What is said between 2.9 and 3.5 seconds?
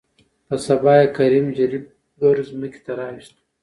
راوستو.